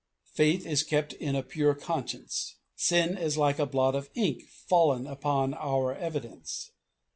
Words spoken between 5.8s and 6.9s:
evidence.